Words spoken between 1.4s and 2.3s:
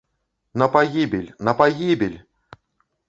пагібель!